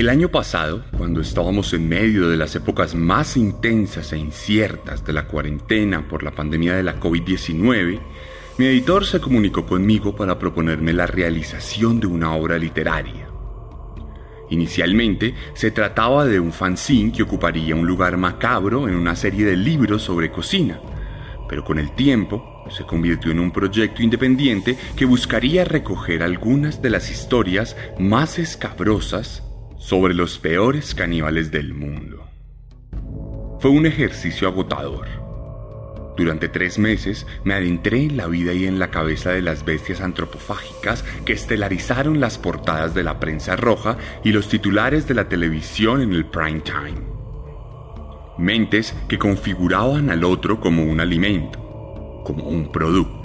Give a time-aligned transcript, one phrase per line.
[0.00, 5.12] El año pasado, cuando estábamos en medio de las épocas más intensas e inciertas de
[5.12, 8.00] la cuarentena por la pandemia de la COVID-19,
[8.56, 13.28] mi editor se comunicó conmigo para proponerme la realización de una obra literaria.
[14.48, 19.58] Inicialmente se trataba de un fanzine que ocuparía un lugar macabro en una serie de
[19.58, 20.80] libros sobre cocina,
[21.46, 26.88] pero con el tiempo se convirtió en un proyecto independiente que buscaría recoger algunas de
[26.88, 29.42] las historias más escabrosas
[29.80, 32.28] sobre los peores caníbales del mundo.
[33.60, 35.08] Fue un ejercicio agotador.
[36.18, 40.02] Durante tres meses me adentré en la vida y en la cabeza de las bestias
[40.02, 46.02] antropofágicas que estelarizaron las portadas de la prensa roja y los titulares de la televisión
[46.02, 47.00] en el prime time.
[48.36, 51.58] Mentes que configuraban al otro como un alimento,
[52.24, 53.19] como un producto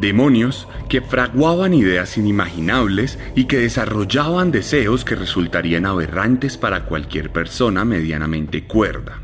[0.00, 7.84] demonios que fraguaban ideas inimaginables y que desarrollaban deseos que resultarían aberrantes para cualquier persona
[7.84, 9.20] medianamente cuerda.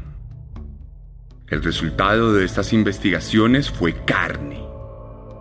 [1.49, 4.63] El resultado de estas investigaciones fue Carne,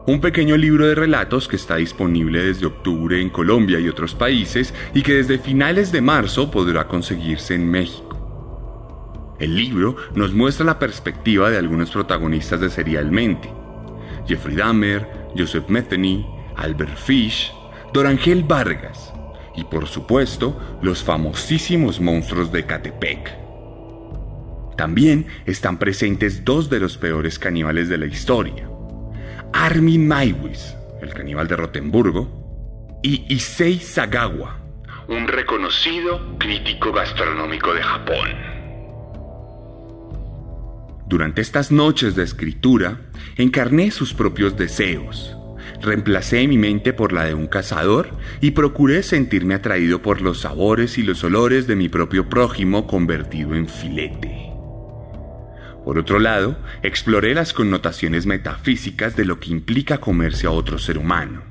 [0.08, 4.74] un pequeño libro de relatos que está disponible desde octubre en Colombia y otros países
[4.96, 9.36] y que desde finales de marzo podrá conseguirse en México.
[9.40, 13.54] El libro nos muestra la perspectiva de algunos protagonistas de Serialmente,
[14.28, 15.08] Jeffrey Dahmer,
[15.38, 16.26] Joseph Metheny,
[16.56, 17.52] Albert Fish,
[17.94, 19.14] Dorangel Vargas
[19.56, 23.38] y por supuesto los famosísimos monstruos de Catepec.
[24.78, 28.70] También están presentes dos de los peores caníbales de la historia,
[29.52, 34.60] Armin Maiwis, el caníbal de Rotemburgo, y Issei Sagawa,
[35.08, 38.49] un reconocido crítico gastronómico de Japón.
[41.10, 43.02] Durante estas noches de escritura,
[43.36, 45.36] encarné sus propios deseos,
[45.82, 48.12] reemplacé mi mente por la de un cazador
[48.42, 53.56] y procuré sentirme atraído por los sabores y los olores de mi propio prójimo convertido
[53.56, 54.52] en filete.
[55.84, 61.00] Por otro lado, exploré las connotaciones metafísicas de lo que implica comerse a otro ser
[61.00, 61.42] humano.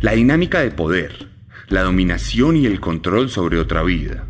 [0.00, 1.26] La dinámica de poder,
[1.66, 4.29] la dominación y el control sobre otra vida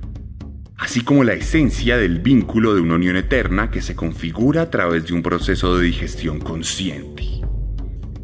[0.81, 5.07] así como la esencia del vínculo de una unión eterna que se configura a través
[5.07, 7.25] de un proceso de digestión consciente.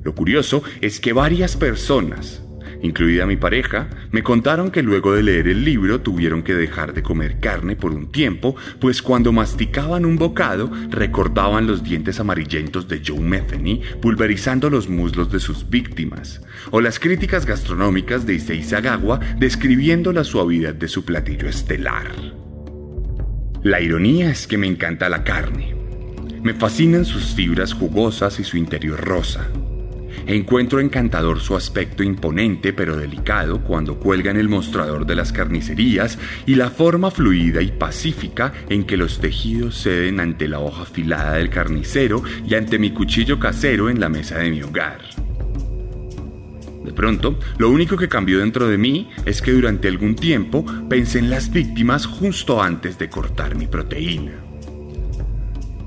[0.02, 2.42] Lo curioso es que varias personas,
[2.80, 7.02] incluida mi pareja, me contaron que luego de leer el libro tuvieron que dejar de
[7.02, 13.02] comer carne por un tiempo, pues cuando masticaban un bocado recordaban los dientes amarillentos de
[13.04, 16.40] Joe Metheny pulverizando los muslos de sus víctimas,
[16.70, 22.45] o las críticas gastronómicas de Issei Sagawa describiendo la suavidad de su platillo estelar.
[23.66, 25.74] La ironía es que me encanta la carne.
[26.40, 29.48] Me fascinan sus fibras jugosas y su interior rosa.
[30.24, 36.16] Encuentro encantador su aspecto imponente pero delicado cuando cuelga en el mostrador de las carnicerías
[36.46, 41.32] y la forma fluida y pacífica en que los tejidos ceden ante la hoja afilada
[41.32, 45.25] del carnicero y ante mi cuchillo casero en la mesa de mi hogar.
[46.96, 51.28] Pronto, lo único que cambió dentro de mí es que durante algún tiempo pensé en
[51.28, 54.32] las víctimas justo antes de cortar mi proteína.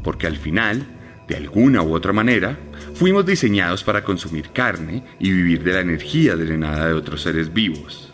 [0.03, 0.85] Porque al final,
[1.27, 2.59] de alguna u otra manera,
[2.93, 8.13] fuimos diseñados para consumir carne y vivir de la energía drenada de otros seres vivos.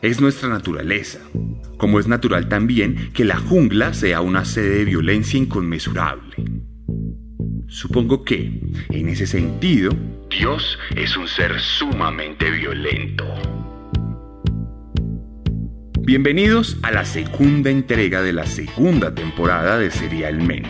[0.00, 1.20] Es nuestra naturaleza,
[1.76, 6.61] como es natural también que la jungla sea una sede de violencia inconmensurable.
[7.72, 8.60] Supongo que,
[8.90, 9.96] en ese sentido,
[10.28, 13.24] Dios es un ser sumamente violento.
[16.00, 20.68] Bienvenidos a la segunda entrega de la segunda temporada de Serialmente,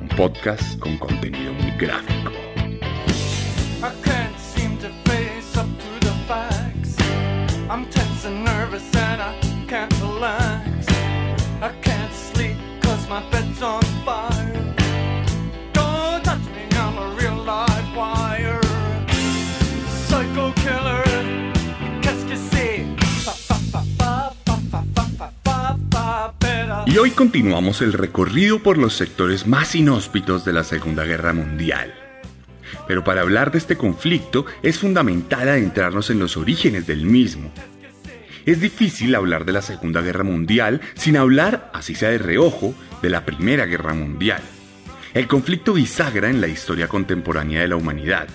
[0.00, 2.32] un podcast con contenido muy gráfico.
[3.82, 3.90] I
[9.68, 10.01] can't
[26.92, 31.94] Y hoy continuamos el recorrido por los sectores más inhóspitos de la Segunda Guerra Mundial.
[32.86, 37.50] Pero para hablar de este conflicto es fundamental adentrarnos en los orígenes del mismo.
[38.44, 43.08] Es difícil hablar de la Segunda Guerra Mundial sin hablar, así sea de reojo, de
[43.08, 44.42] la Primera Guerra Mundial.
[45.14, 48.28] El conflicto bisagra en la historia contemporánea de la humanidad.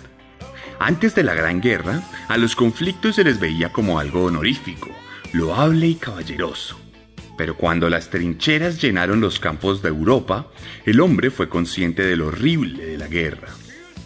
[0.79, 4.89] Antes de la Gran Guerra, a los conflictos se les veía como algo honorífico,
[5.31, 6.86] loable y caballeroso.
[7.37, 10.47] Pero cuando las trincheras llenaron los campos de Europa,
[10.85, 13.49] el hombre fue consciente de lo horrible de la guerra.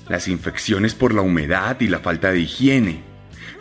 [0.10, 3.04] Las infecciones por la humedad y la falta de higiene,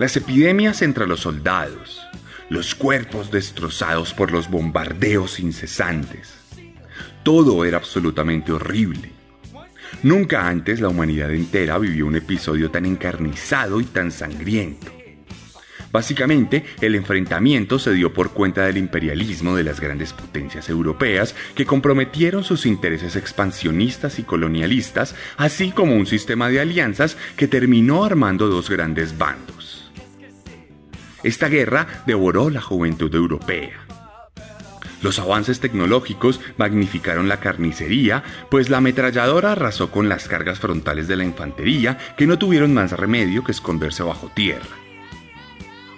[0.00, 2.00] las epidemias entre los soldados,
[2.48, 6.34] los cuerpos destrozados por los bombardeos incesantes.
[7.22, 9.12] Todo era absolutamente horrible.
[10.02, 14.99] Nunca antes la humanidad entera vivió un episodio tan encarnizado y tan sangriento.
[15.92, 21.66] Básicamente, el enfrentamiento se dio por cuenta del imperialismo de las grandes potencias europeas que
[21.66, 28.46] comprometieron sus intereses expansionistas y colonialistas, así como un sistema de alianzas que terminó armando
[28.48, 29.90] dos grandes bandos.
[31.22, 33.86] Esta guerra devoró la juventud europea.
[35.02, 41.16] Los avances tecnológicos magnificaron la carnicería, pues la ametralladora arrasó con las cargas frontales de
[41.16, 44.79] la infantería que no tuvieron más remedio que esconderse bajo tierra.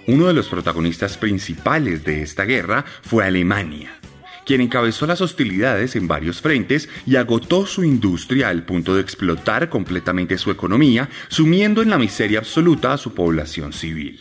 [0.05, 3.95] Uno de los protagonistas principales de esta guerra fue Alemania,
[4.45, 9.69] quien encabezó las hostilidades en varios frentes y agotó su industria al punto de explotar
[9.69, 14.19] completamente su economía, sumiendo en la miseria absoluta a su población civil.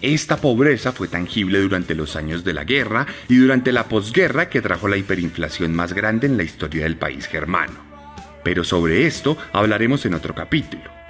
[0.00, 4.62] Esta pobreza fue tangible durante los años de la guerra y durante la posguerra que
[4.62, 7.74] trajo la hiperinflación más grande en la historia del país germano.
[8.42, 11.01] Pero sobre esto hablaremos en otro capítulo.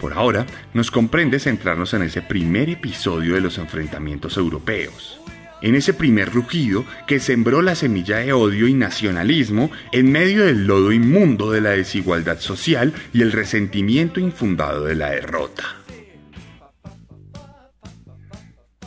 [0.00, 5.20] Por ahora, nos comprende centrarnos en ese primer episodio de los enfrentamientos europeos.
[5.62, 10.66] En ese primer rugido que sembró la semilla de odio y nacionalismo en medio del
[10.66, 15.76] lodo inmundo de la desigualdad social y el resentimiento infundado de la derrota.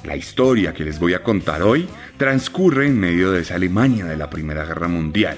[0.04, 1.88] La historia que les voy a contar hoy
[2.18, 5.38] transcurre en medio de esa Alemania de la Primera Guerra Mundial.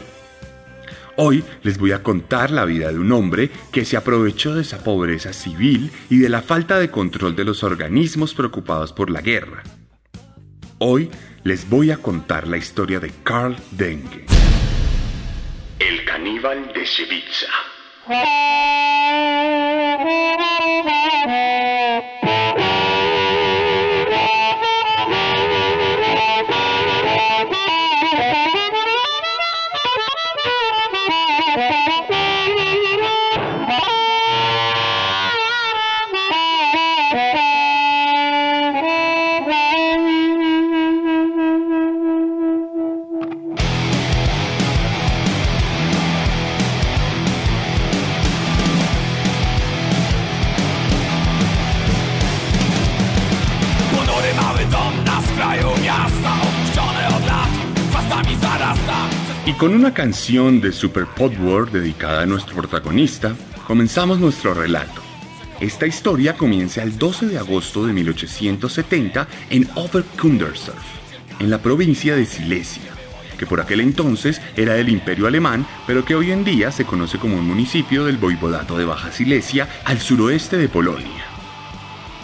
[1.22, 4.82] Hoy les voy a contar la vida de un hombre que se aprovechó de esa
[4.86, 9.64] pobreza civil y de la falta de control de los organismos preocupados por la guerra.
[10.78, 11.12] Hoy
[11.44, 14.28] les voy a contar la historia de Karl Denke.
[15.80, 17.50] El caníbal de Sevilla.
[59.50, 63.36] Y con una canción de Super Podworld dedicada a nuestro protagonista,
[63.66, 65.02] comenzamos nuestro relato.
[65.60, 70.84] Esta historia comienza el 12 de agosto de 1870 en Oberkundersdorf,
[71.40, 72.92] en la provincia de Silesia,
[73.40, 77.18] que por aquel entonces era del Imperio Alemán, pero que hoy en día se conoce
[77.18, 81.26] como un municipio del Voivodato de Baja Silesia al suroeste de Polonia.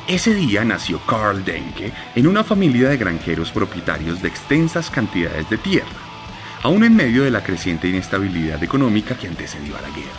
[0.07, 5.57] Ese día nació Karl Denke en una familia de granjeros propietarios de extensas cantidades de
[5.57, 6.04] tierra,
[6.65, 10.09] aún en medio de la creciente inestabilidad económica que antecedió a la guerra.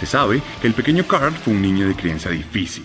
[0.00, 2.84] Se sabe que el pequeño Karl fue un niño de crianza difícil.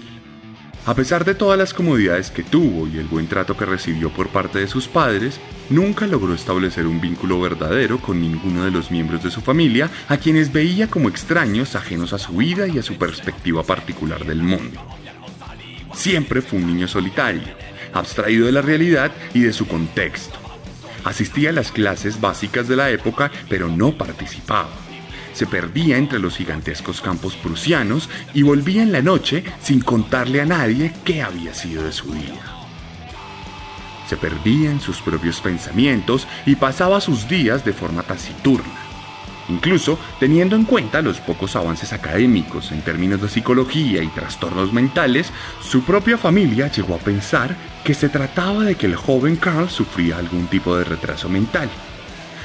[0.85, 4.27] A pesar de todas las comodidades que tuvo y el buen trato que recibió por
[4.27, 5.39] parte de sus padres,
[5.71, 10.17] nunca logró establecer un vínculo verdadero con ninguno de los miembros de su familia, a
[10.17, 14.79] quienes veía como extraños ajenos a su vida y a su perspectiva particular del mundo.
[15.95, 17.41] Siempre fue un niño solitario,
[17.91, 20.48] abstraído de la realidad y de su contexto.
[21.03, 24.69] Asistía a las clases básicas de la época, pero no participaba.
[25.33, 30.45] Se perdía entre los gigantescos campos prusianos y volvía en la noche sin contarle a
[30.45, 32.41] nadie qué había sido de su día.
[34.07, 38.88] Se perdía en sus propios pensamientos y pasaba sus días de forma taciturna.
[39.49, 45.31] Incluso teniendo en cuenta los pocos avances académicos en términos de psicología y trastornos mentales,
[45.61, 50.17] su propia familia llegó a pensar que se trataba de que el joven Carl sufría
[50.17, 51.69] algún tipo de retraso mental.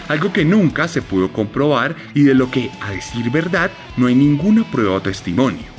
[0.09, 4.15] Algo que nunca se pudo comprobar y de lo que, a decir verdad, no hay
[4.15, 5.75] ninguna prueba o testimonio.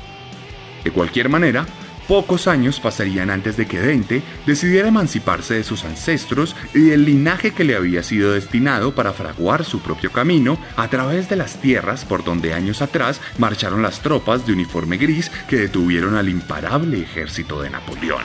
[0.83, 1.65] De cualquier manera,
[2.07, 7.51] Pocos años pasarían antes de que Dente decidiera emanciparse de sus ancestros y del linaje
[7.51, 12.05] que le había sido destinado para fraguar su propio camino a través de las tierras
[12.05, 17.59] por donde años atrás marcharon las tropas de uniforme gris que detuvieron al imparable ejército
[17.63, 18.23] de Napoleón.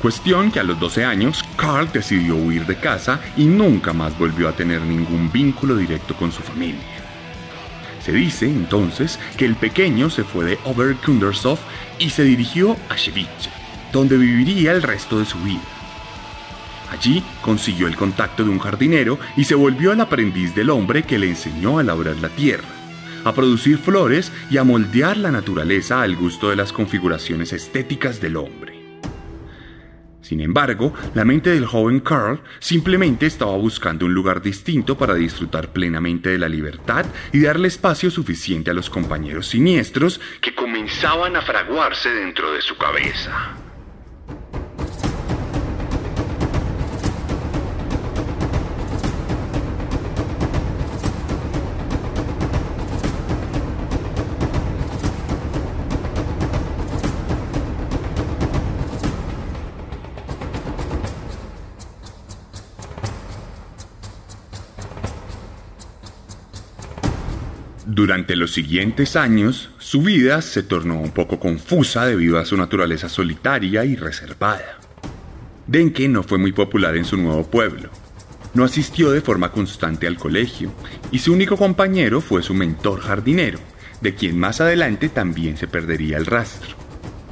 [0.00, 4.48] Cuestión que a los 12 años Carl decidió huir de casa y nunca más volvió
[4.48, 6.95] a tener ningún vínculo directo con su familia.
[8.06, 11.58] Se dice entonces que el pequeño se fue de Oberkundershof
[11.98, 13.50] y se dirigió a Schewice,
[13.92, 15.64] donde viviría el resto de su vida.
[16.92, 21.18] Allí consiguió el contacto de un jardinero y se volvió el aprendiz del hombre que
[21.18, 22.68] le enseñó a labrar la tierra,
[23.24, 28.36] a producir flores y a moldear la naturaleza al gusto de las configuraciones estéticas del
[28.36, 28.75] hombre.
[30.26, 35.72] Sin embargo, la mente del joven Carl simplemente estaba buscando un lugar distinto para disfrutar
[35.72, 41.42] plenamente de la libertad y darle espacio suficiente a los compañeros siniestros que comenzaban a
[41.42, 43.65] fraguarse dentro de su cabeza.
[67.96, 73.08] Durante los siguientes años, su vida se tornó un poco confusa debido a su naturaleza
[73.08, 74.80] solitaria y reservada.
[75.66, 77.88] Denke no fue muy popular en su nuevo pueblo.
[78.52, 80.74] No asistió de forma constante al colegio
[81.10, 83.60] y su único compañero fue su mentor jardinero,
[84.02, 86.76] de quien más adelante también se perdería el rastro.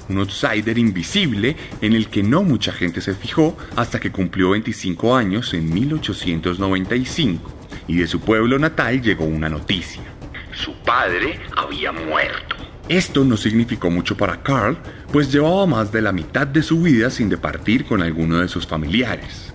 [0.08, 5.14] Un outsider invisible en el que no mucha gente se fijó hasta que cumplió 25
[5.14, 7.52] años en 1895
[7.86, 10.13] y de su pueblo natal llegó una noticia
[10.84, 12.56] padre había muerto.
[12.88, 14.76] Esto no significó mucho para Carl,
[15.10, 18.66] pues llevaba más de la mitad de su vida sin departir con alguno de sus
[18.66, 19.54] familiares.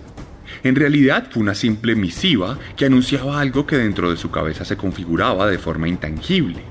[0.62, 4.76] En realidad fue una simple misiva que anunciaba algo que dentro de su cabeza se
[4.76, 6.62] configuraba de forma intangible.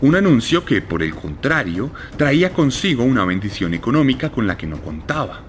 [0.00, 4.80] Un anuncio que, por el contrario, traía consigo una bendición económica con la que no
[4.80, 5.42] contaba.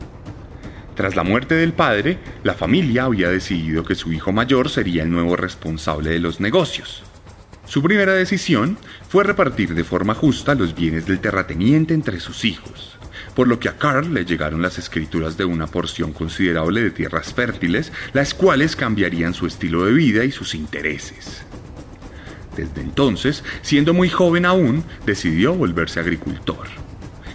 [0.96, 5.12] Tras la muerte del padre, la familia había decidido que su hijo mayor sería el
[5.12, 7.03] nuevo responsable de los negocios.
[7.69, 12.97] Su primera decisión fue repartir de forma justa los bienes del terrateniente entre sus hijos,
[13.35, 17.31] por lo que a Carl le llegaron las escrituras de una porción considerable de tierras
[17.31, 21.43] fértiles, las cuales cambiarían su estilo de vida y sus intereses.
[22.57, 26.65] Desde entonces, siendo muy joven aún, decidió volverse agricultor.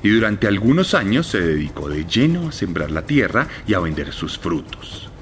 [0.03, 4.13] Y durante algunos años se dedicó de lleno a sembrar la tierra y a vender
[4.13, 5.14] sus frutos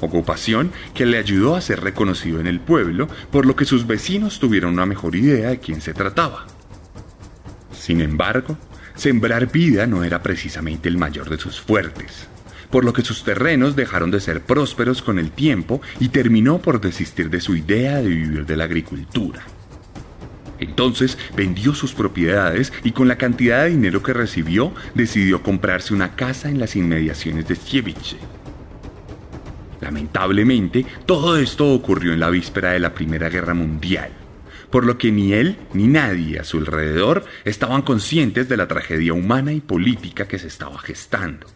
[0.00, 4.38] ocupación que le ayudó a ser reconocido en el pueblo, por lo que sus vecinos
[4.38, 6.46] tuvieron una mejor idea de quién se trataba.
[7.72, 8.58] Sin embargo,
[8.94, 12.28] sembrar vida no era precisamente el mayor de sus fuertes,
[12.70, 16.80] por lo que sus terrenos dejaron de ser prósperos con el tiempo y terminó por
[16.80, 19.42] desistir de su idea de vivir de la agricultura.
[20.60, 26.16] Entonces vendió sus propiedades y con la cantidad de dinero que recibió decidió comprarse una
[26.16, 28.16] casa en las inmediaciones de Sievice
[29.80, 34.10] Lamentablemente, todo esto ocurrió en la víspera de la Primera Guerra Mundial,
[34.70, 39.12] por lo que ni él ni nadie a su alrededor estaban conscientes de la tragedia
[39.12, 41.46] humana y política que se estaba gestando.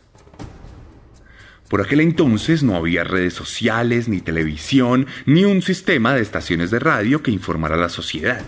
[1.68, 6.78] Por aquel entonces no había redes sociales, ni televisión, ni un sistema de estaciones de
[6.78, 8.42] radio que informara a la sociedad,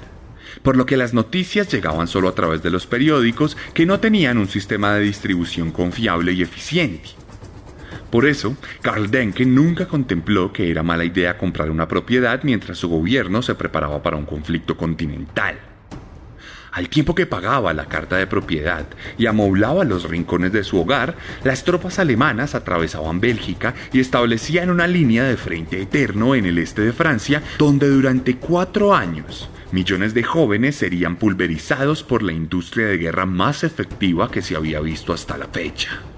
[0.62, 4.36] por lo que las noticias llegaban solo a través de los periódicos que no tenían
[4.36, 7.23] un sistema de distribución confiable y eficiente.
[8.14, 12.88] Por eso, Karl Denke nunca contempló que era mala idea comprar una propiedad mientras su
[12.88, 15.58] gobierno se preparaba para un conflicto continental.
[16.70, 18.86] Al tiempo que pagaba la carta de propiedad
[19.18, 24.86] y amoblaba los rincones de su hogar, las tropas alemanas atravesaban Bélgica y establecían una
[24.86, 30.22] línea de frente eterno en el este de Francia, donde durante cuatro años millones de
[30.22, 35.36] jóvenes serían pulverizados por la industria de guerra más efectiva que se había visto hasta
[35.36, 36.13] la fecha.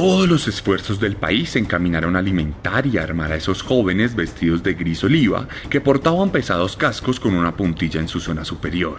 [0.00, 4.62] Todos los esfuerzos del país se encaminaron a alimentar y armar a esos jóvenes vestidos
[4.62, 8.96] de gris oliva que portaban pesados cascos con una puntilla en su zona superior.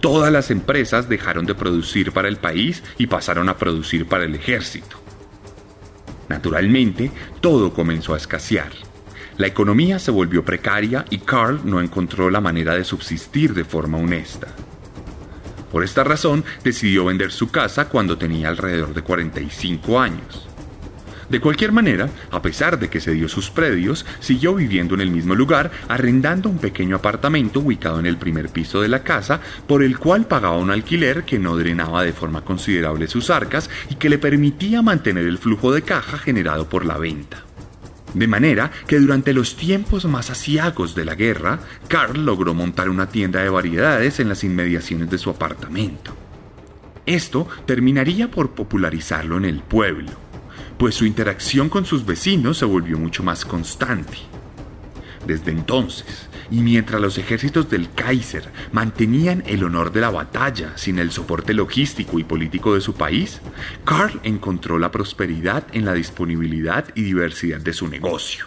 [0.00, 4.34] Todas las empresas dejaron de producir para el país y pasaron a producir para el
[4.34, 5.00] ejército.
[6.28, 7.10] Naturalmente,
[7.40, 8.72] todo comenzó a escasear.
[9.38, 13.96] La economía se volvió precaria y Carl no encontró la manera de subsistir de forma
[13.96, 14.48] honesta.
[15.70, 20.50] Por esta razón decidió vender su casa cuando tenía alrededor de 45 años.
[21.30, 25.36] De cualquier manera, a pesar de que cedió sus predios, siguió viviendo en el mismo
[25.36, 29.96] lugar, arrendando un pequeño apartamento ubicado en el primer piso de la casa, por el
[29.96, 34.18] cual pagaba un alquiler que no drenaba de forma considerable sus arcas y que le
[34.18, 37.44] permitía mantener el flujo de caja generado por la venta.
[38.14, 43.08] De manera que durante los tiempos más asiagos de la guerra, Carl logró montar una
[43.08, 46.14] tienda de variedades en las inmediaciones de su apartamento.
[47.06, 50.30] Esto terminaría por popularizarlo en el pueblo
[50.80, 54.16] pues su interacción con sus vecinos se volvió mucho más constante.
[55.26, 60.98] Desde entonces, y mientras los ejércitos del Kaiser mantenían el honor de la batalla sin
[60.98, 63.40] el soporte logístico y político de su país,
[63.84, 68.46] Karl encontró la prosperidad en la disponibilidad y diversidad de su negocio.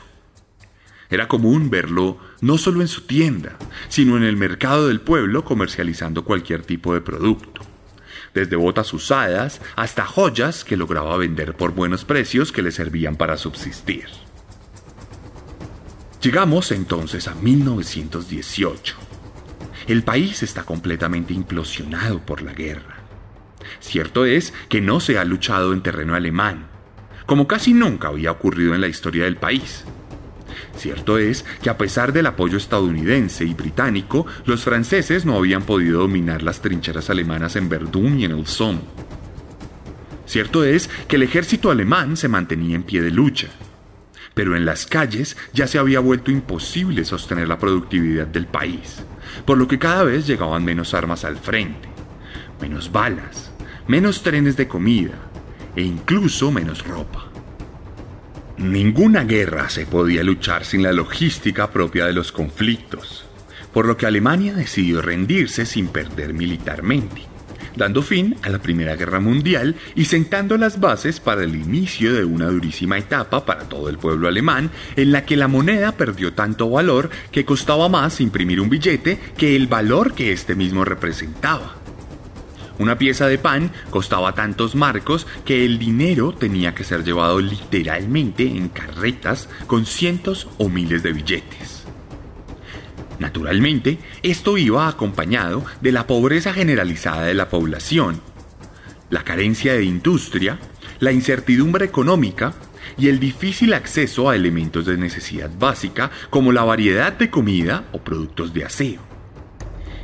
[1.10, 3.58] Era común verlo no solo en su tienda,
[3.88, 7.62] sino en el mercado del pueblo comercializando cualquier tipo de producto
[8.34, 13.38] desde botas usadas hasta joyas que lograba vender por buenos precios que le servían para
[13.38, 14.08] subsistir.
[16.24, 18.96] Llegamos entonces a 1918.
[19.88, 23.00] El país está completamente implosionado por la guerra.
[23.82, 26.68] Cierto es que no se ha luchado en terreno alemán,
[27.26, 29.84] como casi nunca había ocurrido en la historia del país.
[30.78, 36.00] Cierto es que a pesar del apoyo estadounidense y británico, los franceses no habían podido
[36.00, 38.80] dominar las trincheras alemanas en Verdún y en el Somme.
[40.26, 43.50] Cierto es que el ejército alemán se mantenía en pie de lucha,
[44.34, 49.04] pero en las calles ya se había vuelto imposible sostener la productividad del país,
[49.46, 51.88] por lo que cada vez llegaban menos armas al frente,
[52.62, 53.52] menos balas,
[53.88, 55.16] menos trenes de comida
[55.76, 57.30] e incluso menos ropa.
[58.58, 63.26] Ninguna guerra se podía luchar sin la logística propia de los conflictos,
[63.74, 67.33] por lo que Alemania decidió rendirse sin perder militarmente,
[67.76, 72.24] dando fin a la Primera Guerra Mundial y sentando las bases para el inicio de
[72.24, 76.70] una durísima etapa para todo el pueblo alemán en la que la moneda perdió tanto
[76.70, 81.76] valor que costaba más imprimir un billete que el valor que éste mismo representaba.
[82.80, 88.48] Una pieza de pan costaba tantos marcos que el dinero tenía que ser llevado literalmente
[88.48, 91.73] en carretas con cientos o miles de billetes.
[93.20, 98.22] Naturalmente, esto iba acompañado de la pobreza generalizada de la población,
[99.10, 100.60] la carencia de industria,
[101.00, 102.54] la incertidumbre económica
[102.98, 108.00] y el difícil acceso a elementos de necesidad básica como la variedad de comida o
[108.00, 109.02] productos de aseo.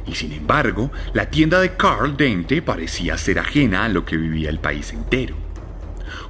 [0.05, 4.49] Y sin embargo, la tienda de Carl Dente parecía ser ajena a lo que vivía
[4.49, 5.48] el país entero.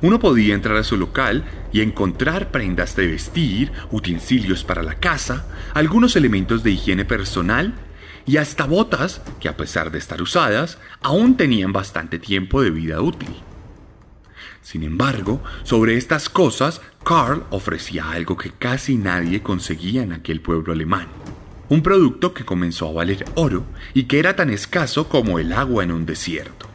[0.01, 5.45] Uno podía entrar a su local y encontrar prendas de vestir, utensilios para la casa,
[5.73, 7.73] algunos elementos de higiene personal
[8.25, 13.01] y hasta botas que a pesar de estar usadas, aún tenían bastante tiempo de vida
[13.01, 13.35] útil.
[14.61, 20.73] Sin embargo, sobre estas cosas, Carl ofrecía algo que casi nadie conseguía en aquel pueblo
[20.73, 21.07] alemán
[21.69, 25.83] un producto que comenzó a valer oro y que era tan escaso como el agua
[25.83, 26.68] en un desierto.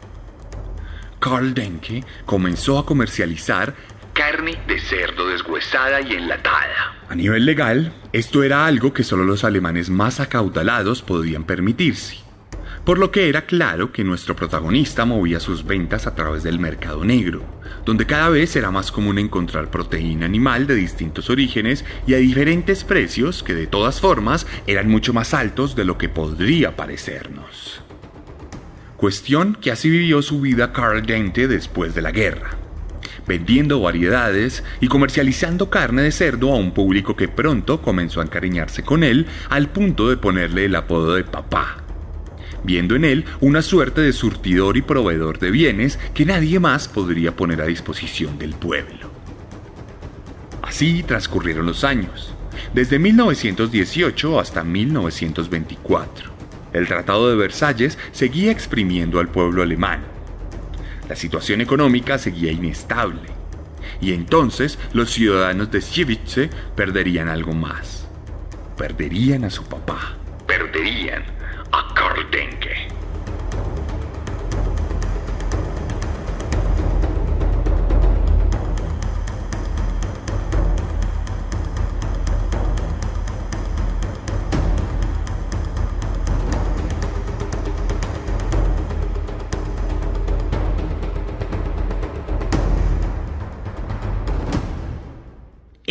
[1.25, 3.73] Karl Denke comenzó a comercializar
[4.13, 6.99] carne de cerdo deshuesada y enlatada.
[7.09, 12.19] A nivel legal, esto era algo que solo los alemanes más acaudalados podían permitirse,
[12.85, 17.03] por lo que era claro que nuestro protagonista movía sus ventas a través del mercado
[17.03, 17.43] negro,
[17.85, 22.83] donde cada vez era más común encontrar proteína animal de distintos orígenes y a diferentes
[22.83, 27.81] precios que de todas formas eran mucho más altos de lo que podría parecernos.
[29.05, 32.57] Cuestión que así vivió su vida Carl Dente después de la guerra,
[33.27, 38.81] vendiendo variedades y comercializando carne de cerdo a un público que pronto comenzó a encariñarse
[38.81, 41.83] con él al punto de ponerle el apodo de papá
[42.63, 47.35] viendo en él una suerte de surtidor y proveedor de bienes que nadie más podría
[47.35, 49.11] poner a disposición del pueblo.
[50.63, 52.33] Así transcurrieron los años,
[52.73, 56.34] desde 1918 hasta 1924.
[56.75, 60.01] El Tratado de Versalles seguía exprimiendo al pueblo alemán.
[61.07, 63.29] La situación económica seguía inestable.
[64.01, 68.09] Y entonces los ciudadanos de Sievice perderían algo más.
[68.75, 70.17] Perderían a su papá.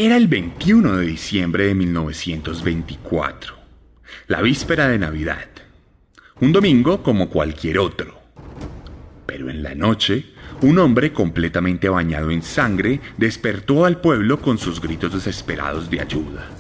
[0.05, 3.55] Era el 21 de diciembre de 1924,
[4.27, 5.49] la víspera de Navidad.
[6.43, 8.21] Un domingo como cualquier otro.
[9.25, 10.27] Pero en la noche,
[10.61, 16.51] Un hombre completamente bañado en sangre despertó al pueblo con sus gritos desesperados de ayuda.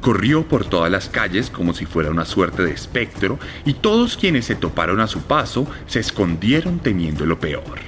[0.00, 4.46] Corrió por todas las calles como si fuera una suerte de espectro y todos quienes
[4.46, 7.78] se toparon a su paso se escondieron temiendo lo peor.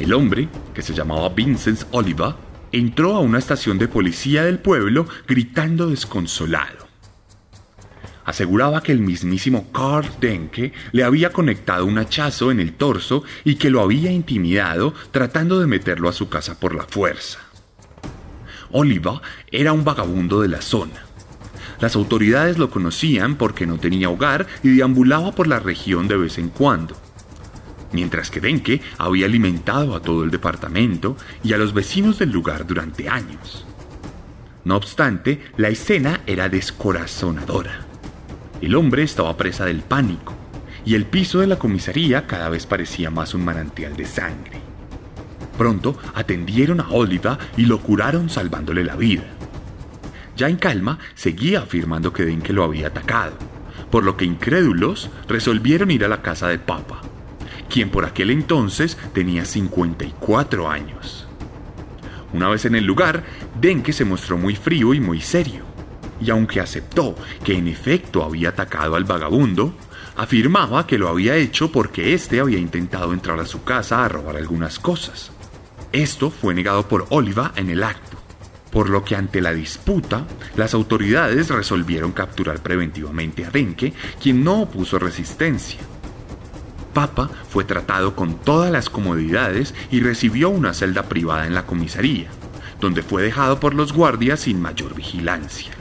[0.00, 2.36] El hombre, que se llamaba Vincent Oliva,
[2.72, 6.86] entró a una estación de policía del pueblo gritando desconsolado.
[8.24, 13.54] Aseguraba que el mismísimo Carl Denke le había conectado un hachazo en el torso y
[13.54, 17.38] que lo había intimidado tratando de meterlo a su casa por la fuerza.
[18.72, 21.06] Oliva era un vagabundo de la zona.
[21.80, 26.38] Las autoridades lo conocían porque no tenía hogar y deambulaba por la región de vez
[26.38, 26.96] en cuando.
[27.92, 32.66] Mientras que Denke había alimentado a todo el departamento y a los vecinos del lugar
[32.66, 33.64] durante años.
[34.64, 37.86] No obstante, la escena era descorazonadora.
[38.60, 40.34] El hombre estaba presa del pánico
[40.84, 44.60] y el piso de la comisaría cada vez parecía más un manantial de sangre.
[45.56, 49.24] Pronto atendieron a Oliva y lo curaron salvándole la vida.
[50.36, 53.36] Ya en calma, seguía afirmando que Denke lo había atacado,
[53.90, 57.00] por lo que incrédulos resolvieron ir a la casa de Papa,
[57.68, 61.26] quien por aquel entonces tenía 54 años.
[62.32, 63.24] Una vez en el lugar,
[63.60, 65.64] Denke se mostró muy frío y muy serio,
[66.20, 69.74] y aunque aceptó que en efecto había atacado al vagabundo,
[70.16, 74.36] afirmaba que lo había hecho porque éste había intentado entrar a su casa a robar
[74.36, 75.30] algunas cosas.
[75.92, 78.16] Esto fue negado por Oliva en el acto,
[78.70, 80.26] por lo que ante la disputa,
[80.56, 85.80] las autoridades resolvieron capturar preventivamente a Denke, quien no opuso resistencia.
[86.96, 92.30] Papa fue tratado con todas las comodidades y recibió una celda privada en la comisaría,
[92.80, 95.72] donde fue dejado por los guardias sin mayor vigilancia.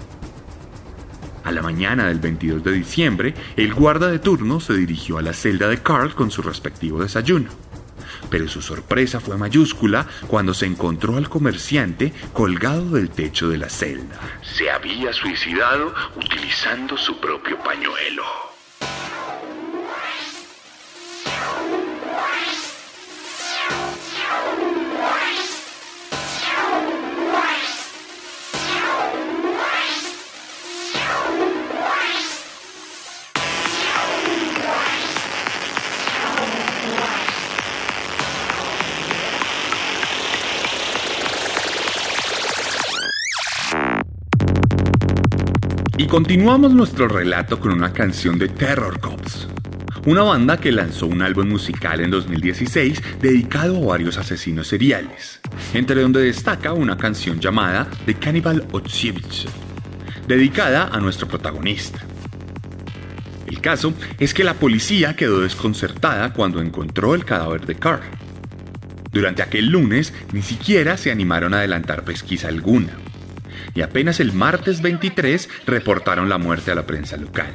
[1.46, 5.32] A la mañana del 22 de diciembre, el guarda de turno se dirigió a la
[5.32, 7.48] celda de Carl con su respectivo desayuno
[8.30, 13.70] pero su sorpresa fue mayúscula cuando se encontró al comerciante colgado del techo de la
[13.70, 14.20] celda.
[14.42, 18.55] Se había suicidado utilizando su propio pañuelo.
[46.06, 49.48] Y continuamos nuestro relato con una canción de Terror Cops,
[50.06, 55.40] una banda que lanzó un álbum musical en 2016 dedicado a varios asesinos seriales,
[55.74, 59.48] entre donde destaca una canción llamada The Cannibal Otsievich,
[60.28, 62.02] dedicada a nuestro protagonista.
[63.48, 68.04] El caso es que la policía quedó desconcertada cuando encontró el cadáver de Carl.
[69.12, 72.96] Durante aquel lunes ni siquiera se animaron a adelantar pesquisa alguna
[73.76, 77.54] y apenas el martes 23 reportaron la muerte a la prensa local.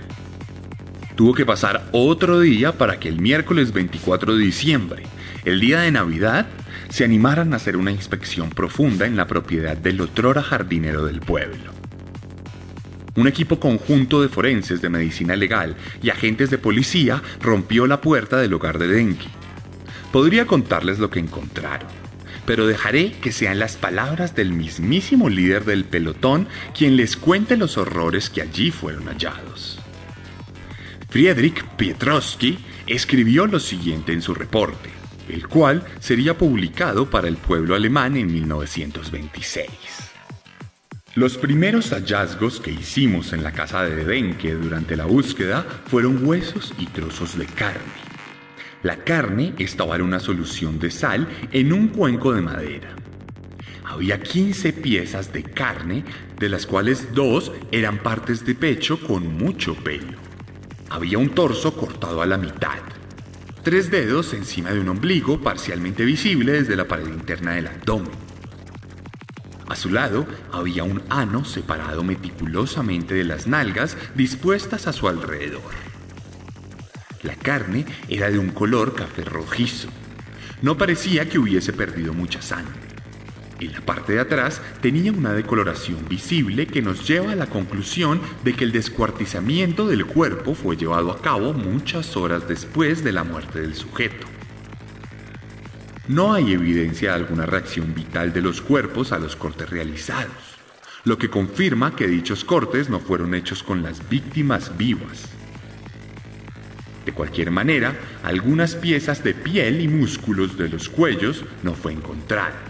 [1.17, 5.03] Tuvo que pasar otro día para que el miércoles 24 de diciembre,
[5.45, 6.47] el día de Navidad,
[6.91, 11.73] se animaran a hacer una inspección profunda en la propiedad del otrora jardinero del pueblo.
[13.17, 18.39] Un equipo conjunto de forenses de medicina legal y agentes de policía rompió la puerta
[18.39, 19.29] del hogar de Denki.
[20.13, 22.10] Podría contarles lo que encontraron
[22.51, 27.79] pero dejaré que sean las palabras del mismísimo líder del pelotón quien les cuente los
[27.79, 29.79] horrores que allí fueron hallados.
[31.11, 32.59] Friedrich Pietrowski
[32.89, 34.91] escribió lo siguiente en su reporte,
[35.29, 39.69] el cual sería publicado para el pueblo alemán en 1926.
[41.15, 46.75] Los primeros hallazgos que hicimos en la casa de Denke durante la búsqueda fueron huesos
[46.79, 48.10] y trozos de carne.
[48.83, 52.97] La carne estaba en una solución de sal en un cuenco de madera.
[53.85, 56.03] Había 15 piezas de carne,
[56.39, 60.17] de las cuales dos eran partes de pecho con mucho pelo.
[60.89, 62.79] Había un torso cortado a la mitad,
[63.63, 68.13] tres dedos encima de un ombligo parcialmente visible desde la pared interna del abdomen.
[69.69, 75.90] A su lado había un ano separado meticulosamente de las nalgas dispuestas a su alrededor.
[77.23, 79.89] La carne era de un color café rojizo.
[80.63, 82.81] No parecía que hubiese perdido mucha sangre.
[83.61, 88.23] En la parte de atrás tenía una decoloración visible que nos lleva a la conclusión
[88.43, 93.23] de que el descuartizamiento del cuerpo fue llevado a cabo muchas horas después de la
[93.23, 94.27] muerte del sujeto.
[96.09, 100.59] No hay evidencia de alguna reacción vital de los cuerpos a los cortes realizados,
[101.05, 105.30] lo que confirma que dichos cortes no fueron hechos con las víctimas vivas.
[107.05, 112.61] De cualquier manera, algunas piezas de piel y músculos de los cuellos no fue encontrada,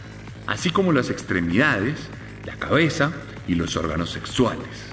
[0.46, 2.08] así como las extremidades,
[2.44, 3.12] la cabeza
[3.48, 4.90] y los órganos sexuales.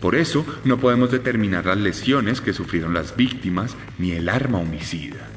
[0.00, 5.28] Por eso no podemos determinar las lesiones que sufrieron las víctimas ni el arma homicida.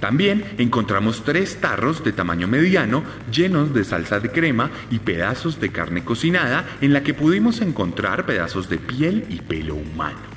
[0.00, 5.70] También encontramos tres tarros de tamaño mediano llenos de salsa de crema y pedazos de
[5.70, 10.35] carne cocinada en la que pudimos encontrar pedazos de piel y pelo humano.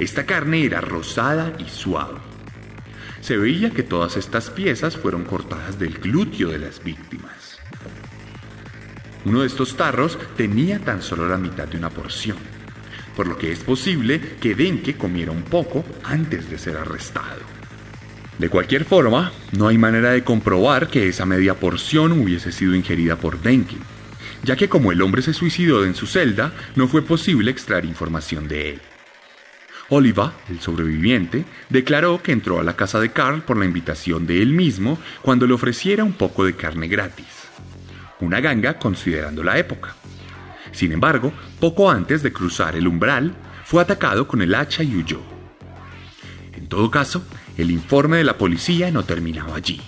[0.00, 2.16] Esta carne era rosada y suave.
[3.20, 7.58] Se veía que todas estas piezas fueron cortadas del glúteo de las víctimas.
[9.26, 12.38] Uno de estos tarros tenía tan solo la mitad de una porción,
[13.14, 17.42] por lo que es posible que Denke comiera un poco antes de ser arrestado.
[18.38, 23.16] De cualquier forma, no hay manera de comprobar que esa media porción hubiese sido ingerida
[23.16, 23.76] por Denke,
[24.44, 28.48] ya que como el hombre se suicidó en su celda, no fue posible extraer información
[28.48, 28.80] de él.
[29.90, 34.40] Oliva, el sobreviviente, declaró que entró a la casa de Carl por la invitación de
[34.40, 37.40] él mismo cuando le ofreciera un poco de carne gratis
[38.20, 39.94] una ganga considerando la época.
[40.72, 45.20] Sin embargo, poco antes de cruzar el umbral, fue atacado con el hacha y huyó.
[46.54, 47.24] En todo caso,
[47.56, 49.80] el informe de la policía no terminaba allí.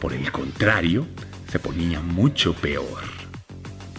[0.00, 1.06] Por el contrario,
[1.48, 3.21] se ponía mucho peor.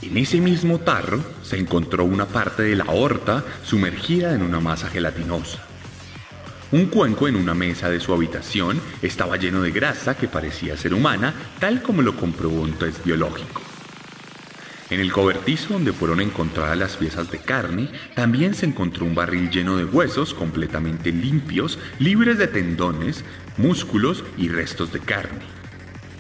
[0.06, 4.90] En ese mismo tarro se encontró una parte de la aorta sumergida en una masa
[4.90, 5.60] gelatinosa.
[6.74, 10.94] Un cuenco en una mesa de su habitación estaba lleno de grasa que parecía ser
[10.94, 13.62] humana, tal como lo comprobó un test biológico.
[14.90, 19.50] En el cobertizo donde fueron encontradas las piezas de carne, también se encontró un barril
[19.50, 23.24] lleno de huesos completamente limpios, libres de tendones,
[23.58, 25.63] músculos y restos de carne.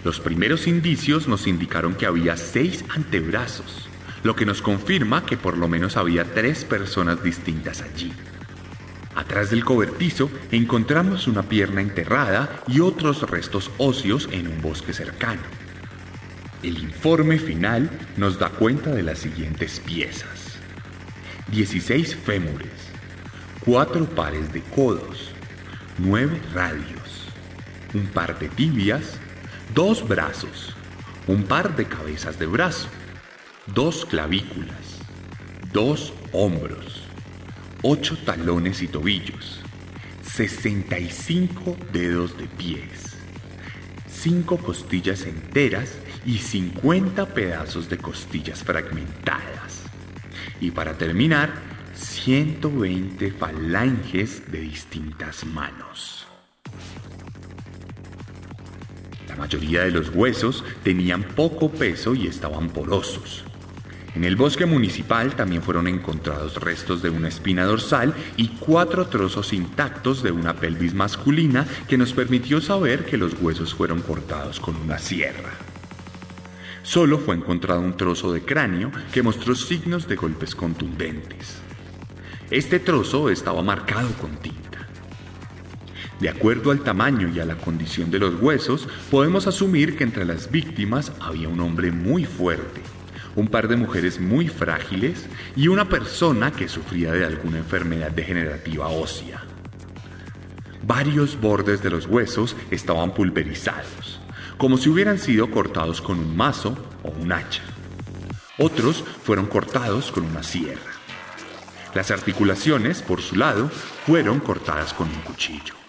[0.04, 3.88] Los primeros indicios nos indicaron que había seis antebrazos,
[4.24, 8.12] lo que nos confirma que por lo menos había tres personas distintas allí.
[9.16, 15.42] Atrás del cobertizo encontramos una pierna enterrada y otros restos óseos en un bosque cercano.
[16.64, 20.58] El informe final nos da cuenta de las siguientes piezas.
[21.52, 22.72] 16 fémures,
[23.64, 25.32] 4 pares de codos,
[26.00, 27.28] 9 radios,
[27.94, 29.20] un par de tibias,
[29.74, 30.76] 2 brazos,
[31.26, 32.90] un par de cabezas de brazo,
[33.74, 35.00] 2 clavículas,
[35.72, 37.02] 2 hombros,
[37.82, 39.62] 8 talones y tobillos,
[40.22, 43.16] 65 dedos de pies,
[44.12, 49.86] 5 costillas enteras y 50 pedazos de costillas fragmentadas.
[50.62, 51.52] Y para terminar,
[51.96, 56.28] 120 falanges de distintas manos.
[59.34, 63.44] La mayoría de los huesos tenían poco peso y estaban porosos.
[64.14, 69.52] En el bosque municipal también fueron encontrados restos de una espina dorsal y cuatro trozos
[69.52, 74.76] intactos de una pelvis masculina que nos permitió saber que los huesos fueron cortados con
[74.76, 75.50] una sierra.
[76.84, 81.58] Solo fue encontrado un trozo de cráneo que mostró signos de golpes contundentes.
[82.52, 84.73] Este trozo estaba marcado con tinta.
[86.24, 90.24] De acuerdo al tamaño y a la condición de los huesos, podemos asumir que entre
[90.24, 92.80] las víctimas había un hombre muy fuerte,
[93.36, 98.88] un par de mujeres muy frágiles y una persona que sufría de alguna enfermedad degenerativa
[98.88, 99.44] ósea.
[100.88, 104.22] Varios bordes de los huesos estaban pulverizados,
[104.58, 107.64] como si hubieran sido cortados con un mazo o un hacha.
[108.58, 110.94] Otros fueron cortados con una sierra.
[111.94, 113.68] Las articulaciones, por su lado,
[114.06, 115.83] fueron cortadas con un cuchillo.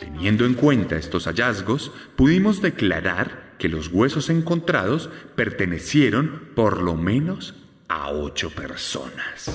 [0.00, 7.54] Teniendo en cuenta estos hallazgos, pudimos declarar que los huesos encontrados pertenecieron por lo menos
[7.86, 9.50] a ocho personas.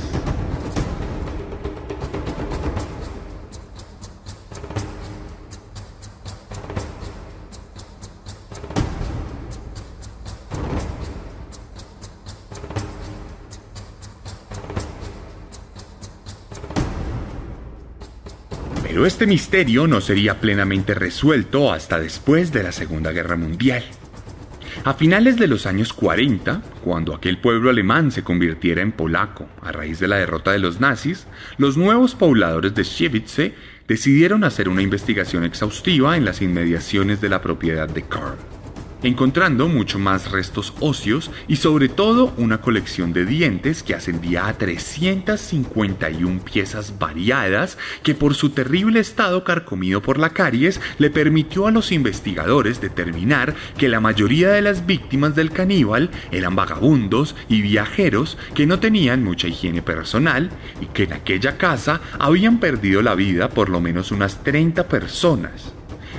[19.05, 23.83] Este misterio no sería plenamente resuelto hasta después de la Segunda Guerra Mundial.
[24.83, 29.71] A finales de los años 40, cuando aquel pueblo alemán se convirtiera en polaco a
[29.71, 31.27] raíz de la derrota de los nazis,
[31.59, 33.53] los nuevos pobladores de Sievice
[33.87, 38.54] decidieron hacer una investigación exhaustiva en las inmediaciones de la propiedad de Karl.
[39.05, 44.57] Encontrando mucho más restos óseos y sobre todo una colección de dientes que ascendía a
[44.57, 51.71] 351 piezas variadas que por su terrible estado carcomido por la caries le permitió a
[51.71, 58.37] los investigadores determinar que la mayoría de las víctimas del caníbal eran vagabundos y viajeros
[58.55, 60.49] que no tenían mucha higiene personal
[60.81, 65.75] y que en aquella casa habían perdido la vida por lo menos unas 30 personas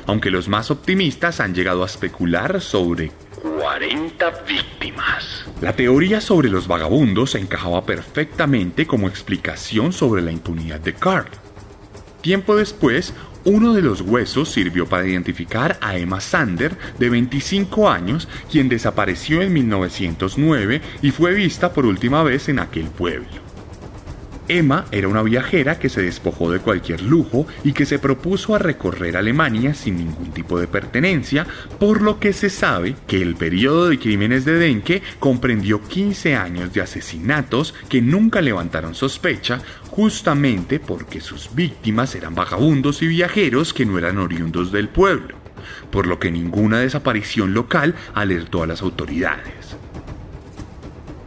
[0.07, 5.45] aunque los más optimistas han llegado a especular sobre 40 víctimas.
[5.61, 11.29] La teoría sobre los vagabundos encajaba perfectamente como explicación sobre la impunidad de Carl.
[12.21, 13.15] Tiempo después,
[13.45, 19.41] uno de los huesos sirvió para identificar a Emma Sander, de 25 años, quien desapareció
[19.41, 23.46] en 1909 y fue vista por última vez en aquel pueblo.
[24.49, 28.59] Emma era una viajera que se despojó de cualquier lujo y que se propuso a
[28.59, 31.47] recorrer Alemania sin ningún tipo de pertenencia,
[31.79, 36.73] por lo que se sabe que el periodo de crímenes de Denke comprendió 15 años
[36.73, 43.87] de asesinatos que nunca levantaron sospecha, justamente porque sus víctimas eran vagabundos y viajeros que
[43.87, 45.37] no eran oriundos del pueblo,
[45.91, 49.66] por lo que ninguna desaparición local alertó a las autoridades.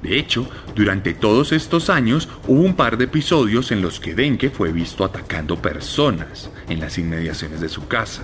[0.01, 4.49] De hecho, durante todos estos años hubo un par de episodios en los que Denke
[4.49, 8.23] fue visto atacando personas en las inmediaciones de su casa.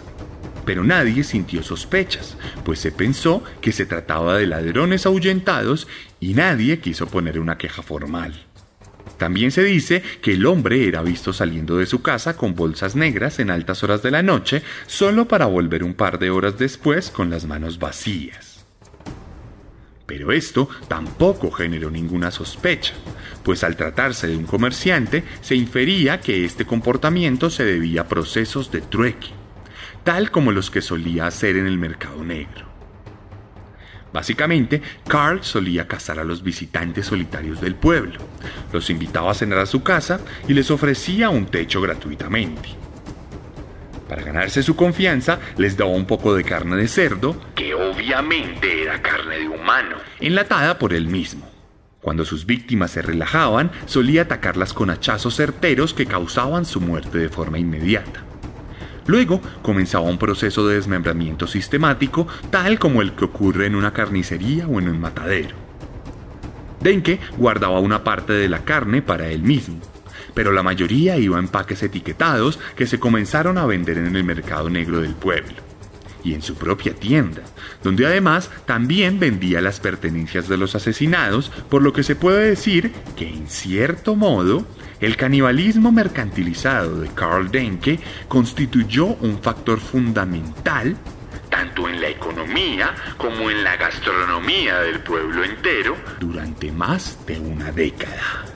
[0.66, 5.88] Pero nadie sintió sospechas, pues se pensó que se trataba de ladrones ahuyentados
[6.20, 8.34] y nadie quiso poner una queja formal.
[9.18, 13.40] También se dice que el hombre era visto saliendo de su casa con bolsas negras
[13.40, 17.30] en altas horas de la noche, solo para volver un par de horas después con
[17.30, 18.55] las manos vacías.
[20.06, 22.94] Pero esto tampoco generó ninguna sospecha,
[23.44, 28.72] pues al tratarse de un comerciante se infería que este comportamiento se debía a procesos
[28.72, 29.30] de trueque,
[30.04, 32.66] tal como los que solía hacer en el mercado negro.
[34.14, 38.20] Básicamente, Carl solía cazar a los visitantes solitarios del pueblo,
[38.72, 42.85] los invitaba a cenar a su casa y les ofrecía un techo gratuitamente.
[44.08, 49.02] Para ganarse su confianza, les daba un poco de carne de cerdo, que obviamente era
[49.02, 49.98] carne de humano.
[50.20, 51.50] enlatada por él mismo.
[52.02, 57.30] Cuando sus víctimas se relajaban, solía atacarlas con hachazos certeros que causaban su muerte de
[57.30, 58.24] forma inmediata.
[59.08, 64.68] Luego comenzaba un proceso de desmembramiento sistemático, tal como el que ocurre en una carnicería
[64.68, 65.56] o en un matadero.
[66.80, 69.80] Denke guardaba una parte de la carne para él mismo,
[70.36, 74.70] pero la mayoría iba en paques etiquetados que se comenzaron a vender en el mercado
[74.70, 75.56] negro del pueblo
[76.24, 77.44] y en su propia tienda,
[77.84, 82.92] donde además también vendía las pertenencias de los asesinados, por lo que se puede decir
[83.16, 84.66] que en cierto modo
[85.00, 90.96] el canibalismo mercantilizado de Karl Denke constituyó un factor fundamental
[91.50, 97.72] tanto en la economía como en la gastronomía del pueblo entero durante más de una
[97.72, 98.55] década.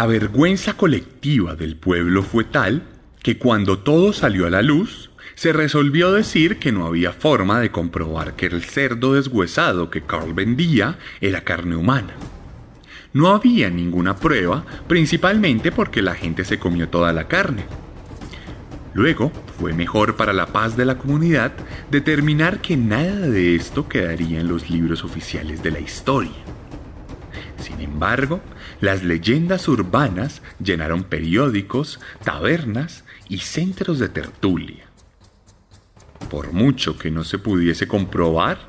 [0.00, 2.84] La vergüenza colectiva del pueblo fue tal
[3.22, 7.70] que cuando todo salió a la luz, se resolvió decir que no había forma de
[7.70, 12.14] comprobar que el cerdo deshuesado que Carl vendía era carne humana.
[13.12, 17.66] No había ninguna prueba, principalmente porque la gente se comió toda la carne.
[18.94, 21.52] Luego, fue mejor para la paz de la comunidad
[21.90, 26.49] determinar que nada de esto quedaría en los libros oficiales de la historia.
[27.80, 28.42] Sin embargo,
[28.82, 34.84] las leyendas urbanas llenaron periódicos, tabernas y centros de tertulia.
[36.28, 38.68] Por mucho que no se pudiese comprobar,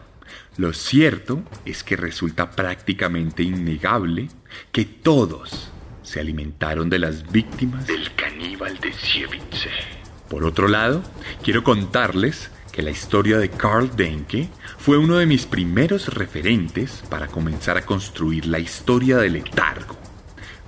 [0.56, 4.30] lo cierto es que resulta prácticamente innegable
[4.72, 5.72] que todos
[6.04, 9.68] se alimentaron de las víctimas del caníbal de Siewicz.
[10.30, 11.04] Por otro lado,
[11.44, 17.28] quiero contarles que la historia de Karl Denke fue uno de mis primeros referentes para
[17.28, 19.98] comenzar a construir la historia del letargo,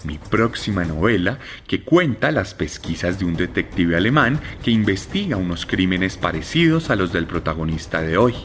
[0.03, 6.17] mi próxima novela que cuenta las pesquisas de un detective alemán que investiga unos crímenes
[6.17, 8.35] parecidos a los del protagonista de hoy.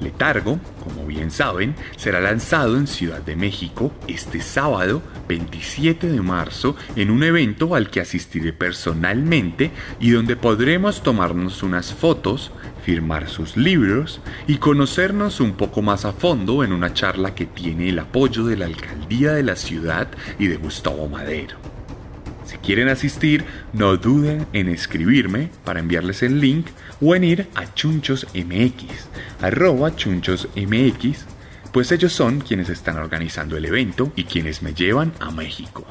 [0.00, 6.74] Letargo, como bien saben, será lanzado en Ciudad de México este sábado 27 de marzo
[6.96, 12.50] en un evento al que asistiré personalmente y donde podremos tomarnos unas fotos,
[12.84, 17.90] firmar sus libros y conocernos un poco más a fondo en una charla que tiene
[17.90, 21.56] el apoyo de la alcaldía de la ciudad y de Gustavo Madero.
[22.48, 23.44] Si quieren asistir,
[23.74, 26.66] no duden en escribirme para enviarles el link
[26.98, 28.84] o en ir a chunchosmx,
[29.42, 31.26] arroba chunchosmx,
[31.72, 35.86] pues ellos son quienes están organizando el evento y quienes me llevan a México.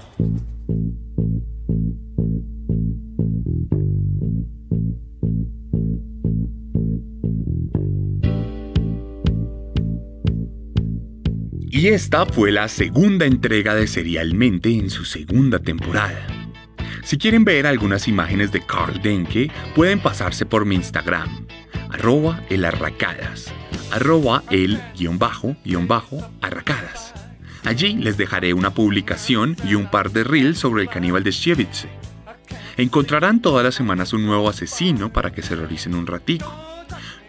[11.69, 16.25] Y esta fue la segunda entrega de Serialmente en su segunda temporada.
[17.03, 21.45] Si quieren ver algunas imágenes de Carl Denke, pueden pasarse por mi Instagram,
[21.91, 23.53] arroba elarracadas,
[23.91, 27.13] arroba el guion bajo, guion bajo, arracadas.
[27.63, 31.89] Allí les dejaré una publicación y un par de reels sobre el caníbal de Shevitze.
[32.77, 36.53] Encontrarán todas las semanas un nuevo asesino para que se horroricen un ratico.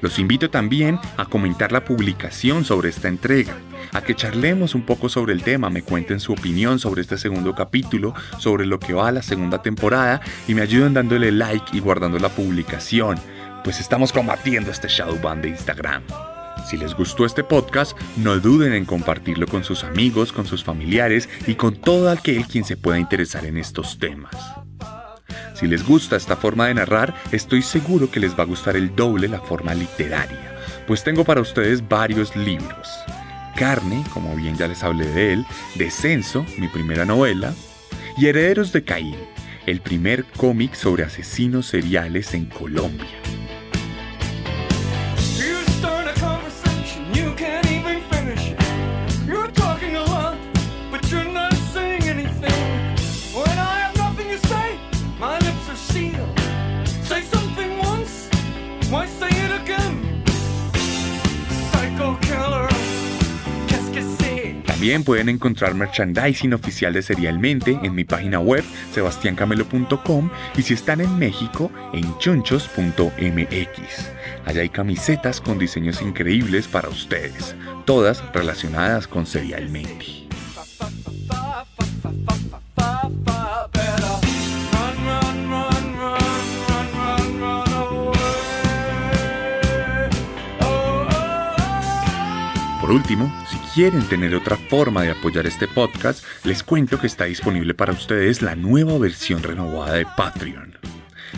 [0.01, 3.57] Los invito también a comentar la publicación sobre esta entrega,
[3.93, 7.55] a que charlemos un poco sobre el tema, me cuenten su opinión sobre este segundo
[7.55, 11.81] capítulo, sobre lo que va a la segunda temporada y me ayuden dándole like y
[11.81, 13.19] guardando la publicación,
[13.65, 16.05] pues estamos combatiendo este Shadowban de Instagram.
[16.69, 21.27] Si les gustó este podcast, no duden en compartirlo con sus amigos, con sus familiares
[21.47, 24.35] y con todo aquel quien se pueda interesar en estos temas.
[25.55, 28.95] Si les gusta esta forma de narrar, estoy seguro que les va a gustar el
[28.95, 32.87] doble la forma literaria, pues tengo para ustedes varios libros.
[33.57, 35.47] Carne, como bien ya les hablé de él,
[35.77, 37.55] Descenso, mi primera novela,
[38.19, 39.17] y Herederos de Caín,
[39.65, 43.09] el primer cómic sobre asesinos seriales en Colombia.
[64.79, 68.63] También pueden encontrar merchandising oficial de Serialmente en mi página web
[68.95, 73.11] sebastiancamelo.com y si están en México en chunchos.mx.
[74.45, 77.57] Allá hay camisetas con diseños increíbles para ustedes,
[77.87, 80.28] todas relacionadas con Serialmente.
[92.89, 97.27] Por último, si quieren tener otra forma de apoyar este podcast, les cuento que está
[97.27, 100.73] disponible para ustedes la nueva versión renovada de Patreon.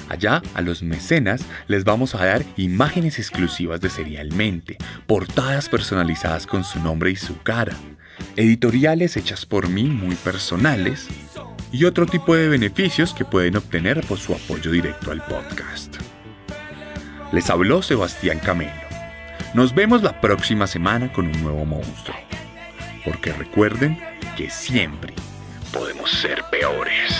[0.09, 4.79] Allá, a los mecenas les vamos a dar imágenes exclusivas de Serialmente,
[5.09, 7.75] portadas personalizadas con su nombre y su cara,
[8.37, 11.09] editoriales hechas por mí muy personales
[11.73, 15.97] y otro tipo de beneficios que pueden obtener por su apoyo directo al podcast.
[17.33, 18.90] Les habló Sebastián Camelo.
[19.55, 22.17] Nos vemos la próxima semana con un nuevo monstruo.
[23.05, 23.99] Porque recuerden
[24.37, 25.15] que siempre
[25.73, 27.13] Podemos ser peores.